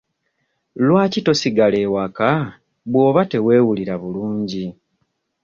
[0.85, 2.29] Lwaki tosigala ewaka
[2.91, 4.65] bw'oba teweewulira bulungi?